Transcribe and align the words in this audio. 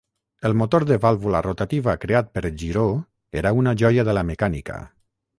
El 0.49 0.55
motor 0.59 0.83
de 0.91 0.95
vàlvula 1.01 1.41
rotativa 1.47 1.93
creat 2.05 2.31
per 2.37 2.41
Giró 2.61 2.85
era 3.41 3.51
una 3.59 3.75
joia 3.83 4.07
de 4.09 4.15
la 4.19 4.25
mecànica. 4.31 4.79